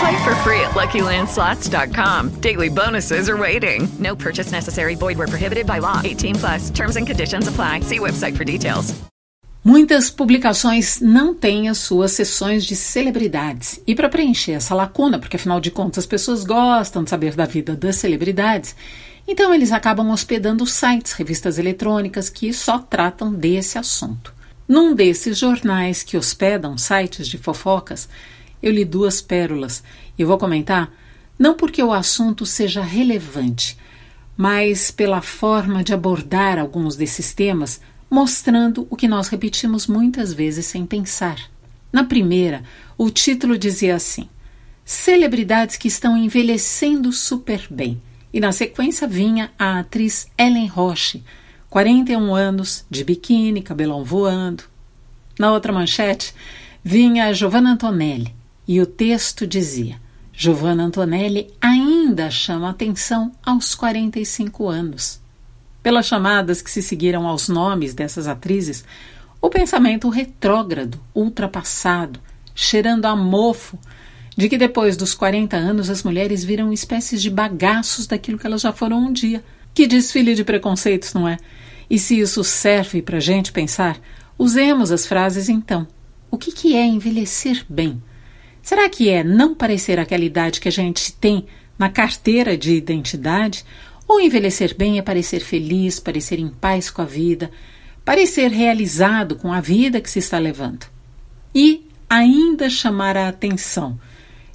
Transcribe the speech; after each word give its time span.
Play 0.00 0.24
for 0.24 0.34
free 0.36 0.60
at 0.60 0.72
LuckyLandSlots.com. 0.72 2.40
Daily 2.40 2.68
bonuses 2.68 3.28
are 3.28 3.36
waiting. 3.36 3.88
No 3.98 4.16
purchase 4.16 4.52
necessary. 4.52 4.94
Void 4.94 5.18
where 5.18 5.28
prohibited 5.28 5.66
by 5.66 5.78
law. 5.78 6.00
18 6.02 6.36
plus. 6.36 6.70
Terms 6.70 6.96
and 6.96 7.06
conditions 7.06 7.48
apply. 7.48 7.80
See 7.80 7.98
website 7.98 8.36
for 8.36 8.44
details. 8.44 8.94
Muitas 9.64 10.10
publicações 10.10 11.00
não 11.00 11.32
têm 11.32 11.68
as 11.68 11.78
suas 11.78 12.10
sessões 12.10 12.64
de 12.64 12.74
celebridades. 12.74 13.80
E 13.86 13.94
para 13.94 14.08
preencher 14.08 14.52
essa 14.52 14.74
lacuna, 14.74 15.20
porque 15.20 15.36
afinal 15.36 15.60
de 15.60 15.70
contas 15.70 15.98
as 15.98 16.06
pessoas 16.06 16.42
gostam 16.42 17.04
de 17.04 17.10
saber 17.10 17.36
da 17.36 17.44
vida 17.44 17.76
das 17.76 17.94
celebridades, 17.94 18.74
então 19.26 19.54
eles 19.54 19.70
acabam 19.70 20.10
hospedando 20.10 20.66
sites, 20.66 21.12
revistas 21.12 21.58
eletrônicas 21.58 22.28
que 22.28 22.52
só 22.52 22.80
tratam 22.80 23.32
desse 23.32 23.78
assunto. 23.78 24.34
Num 24.66 24.96
desses 24.96 25.38
jornais 25.38 26.02
que 26.02 26.16
hospedam 26.16 26.76
sites 26.76 27.28
de 27.28 27.38
fofocas, 27.38 28.08
eu 28.62 28.72
li 28.72 28.84
duas 28.84 29.20
pérolas 29.20 29.82
e 30.18 30.24
vou 30.24 30.38
comentar 30.38 30.92
não 31.38 31.54
porque 31.54 31.82
o 31.82 31.92
assunto 31.92 32.46
seja 32.46 32.82
relevante, 32.82 33.76
mas 34.36 34.90
pela 34.90 35.20
forma 35.20 35.82
de 35.82 35.92
abordar 35.92 36.58
alguns 36.58 36.94
desses 36.94 37.34
temas, 37.34 37.80
mostrando 38.08 38.86
o 38.88 38.96
que 38.96 39.08
nós 39.08 39.28
repetimos 39.28 39.86
muitas 39.86 40.32
vezes 40.32 40.66
sem 40.66 40.86
pensar. 40.86 41.38
Na 41.92 42.04
primeira, 42.04 42.62
o 42.96 43.10
título 43.10 43.58
dizia 43.58 43.96
assim: 43.96 44.28
Celebridades 44.84 45.76
que 45.76 45.88
estão 45.88 46.16
envelhecendo 46.16 47.12
super 47.12 47.66
bem. 47.70 48.00
E 48.32 48.40
na 48.40 48.52
sequência 48.52 49.06
vinha 49.06 49.50
a 49.58 49.80
atriz 49.80 50.26
Ellen 50.38 50.66
Roche, 50.66 51.22
41 51.68 52.34
anos, 52.34 52.84
de 52.88 53.04
biquíni, 53.04 53.62
cabelão 53.62 54.04
voando. 54.04 54.64
Na 55.38 55.52
outra 55.52 55.72
manchete 55.72 56.34
vinha 56.84 57.32
Giovanna 57.32 57.72
Antonelli, 57.72 58.34
e 58.66 58.80
o 58.80 58.86
texto 58.86 59.46
dizia: 59.46 60.00
Giovanna 60.32 60.84
Antonelli 60.84 61.50
ainda 61.60 62.30
chama 62.30 62.70
atenção 62.70 63.32
aos 63.44 63.74
45 63.74 64.68
anos. 64.68 65.20
Pelas 65.82 66.06
chamadas 66.06 66.62
que 66.62 66.70
se 66.70 66.80
seguiram 66.80 67.26
aos 67.26 67.48
nomes 67.48 67.92
dessas 67.92 68.28
atrizes, 68.28 68.84
o 69.40 69.50
pensamento 69.50 70.08
retrógrado, 70.08 71.00
ultrapassado, 71.14 72.20
cheirando 72.54 73.06
a 73.06 73.16
mofo, 73.16 73.78
de 74.36 74.48
que 74.48 74.56
depois 74.56 74.96
dos 74.96 75.14
40 75.14 75.56
anos 75.56 75.90
as 75.90 76.02
mulheres 76.02 76.44
viram 76.44 76.72
espécies 76.72 77.20
de 77.20 77.28
bagaços 77.28 78.06
daquilo 78.06 78.38
que 78.38 78.46
elas 78.46 78.60
já 78.60 78.72
foram 78.72 78.98
um 78.98 79.12
dia. 79.12 79.44
Que 79.74 79.86
desfile 79.86 80.34
de 80.34 80.44
preconceitos, 80.44 81.12
não 81.12 81.26
é? 81.26 81.38
E 81.90 81.98
se 81.98 82.18
isso 82.18 82.44
serve 82.44 83.02
para 83.02 83.16
a 83.16 83.20
gente 83.20 83.52
pensar, 83.52 84.00
usemos 84.38 84.92
as 84.92 85.06
frases 85.06 85.48
então. 85.48 85.86
O 86.30 86.38
que, 86.38 86.52
que 86.52 86.76
é 86.76 86.86
envelhecer 86.86 87.66
bem? 87.68 88.02
Será 88.62 88.88
que 88.88 89.08
é 89.08 89.24
não 89.24 89.56
parecer 89.56 89.98
aquela 89.98 90.24
idade 90.24 90.60
que 90.60 90.68
a 90.68 90.72
gente 90.72 91.12
tem 91.14 91.46
na 91.76 91.90
carteira 91.90 92.56
de 92.56 92.72
identidade? 92.74 93.64
Ou 94.06 94.20
envelhecer 94.20 94.76
bem 94.76 94.98
é 94.98 95.02
parecer 95.02 95.40
feliz, 95.40 95.98
parecer 95.98 96.38
em 96.38 96.48
paz 96.48 96.88
com 96.88 97.02
a 97.02 97.04
vida, 97.04 97.50
parecer 98.04 98.52
realizado 98.52 99.34
com 99.34 99.52
a 99.52 99.60
vida 99.60 100.00
que 100.00 100.08
se 100.08 100.20
está 100.20 100.38
levando? 100.38 100.86
E 101.52 101.84
ainda 102.08 102.70
chamar 102.70 103.16
a 103.16 103.28
atenção. 103.28 103.98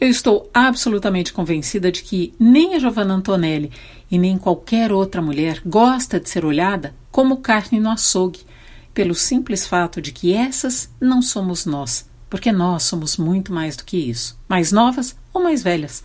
Eu 0.00 0.08
estou 0.08 0.48
absolutamente 0.54 1.32
convencida 1.32 1.90
de 1.90 2.04
que 2.04 2.32
nem 2.38 2.76
a 2.76 2.78
Giovanna 2.78 3.14
Antonelli 3.14 3.72
e 4.08 4.16
nem 4.16 4.38
qualquer 4.38 4.92
outra 4.92 5.20
mulher 5.20 5.60
gosta 5.66 6.20
de 6.20 6.28
ser 6.28 6.44
olhada 6.44 6.94
como 7.10 7.38
carne 7.38 7.80
no 7.80 7.90
açougue, 7.90 8.46
pelo 8.94 9.14
simples 9.14 9.66
fato 9.66 10.00
de 10.00 10.12
que 10.12 10.32
essas 10.32 10.88
não 11.00 11.20
somos 11.20 11.66
nós 11.66 12.07
porque 12.28 12.52
nós 12.52 12.82
somos 12.84 13.16
muito 13.16 13.52
mais 13.52 13.76
do 13.76 13.84
que 13.84 13.96
isso, 13.96 14.38
mais 14.48 14.72
novas 14.72 15.16
ou 15.32 15.42
mais 15.42 15.62
velhas. 15.62 16.02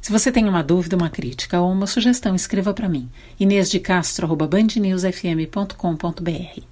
Se 0.00 0.10
você 0.10 0.32
tem 0.32 0.48
uma 0.48 0.62
dúvida, 0.62 0.96
uma 0.96 1.10
crítica 1.10 1.60
ou 1.60 1.70
uma 1.70 1.86
sugestão, 1.86 2.34
escreva 2.34 2.72
para 2.72 2.88
mim. 2.88 3.10
Inês 3.38 3.70
de 3.70 3.78
Castro@bandnewsfm.com.br. 3.78 6.62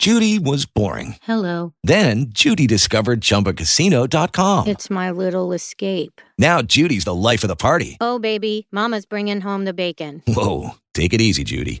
Judy 0.00 0.40
was 0.40 0.66
boring. 0.66 1.14
Hello. 1.26 1.72
Then 1.82 2.26
Judy 2.28 2.66
discovered 2.66 3.22
ChumbaCasino.com. 3.22 4.66
It's 4.66 4.90
my 4.90 5.10
little 5.10 5.54
escape. 5.54 6.20
Now 6.38 6.60
Judy's 6.62 7.04
the 7.04 7.14
life 7.14 7.42
of 7.44 7.48
the 7.48 7.56
party. 7.56 7.96
Oh 8.00 8.18
baby, 8.18 8.66
Mama's 8.70 9.06
bringing 9.06 9.40
home 9.40 9.64
the 9.64 9.72
bacon. 9.72 10.20
Whoa, 10.26 10.74
take 10.94 11.14
it 11.14 11.22
easy, 11.22 11.44
Judy. 11.44 11.80